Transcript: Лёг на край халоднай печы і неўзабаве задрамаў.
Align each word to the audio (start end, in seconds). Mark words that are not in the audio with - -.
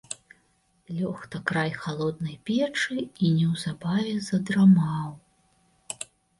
Лёг 1.01 1.19
на 1.35 1.39
край 1.51 1.71
халоднай 1.83 2.39
печы 2.49 2.97
і 3.01 3.25
неўзабаве 3.37 4.17
задрамаў. 4.31 5.09